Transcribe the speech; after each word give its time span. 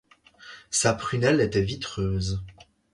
Sa 0.71 0.95
prunelle 0.95 1.41
était 1.41 1.61
vitreuse. 1.61 2.43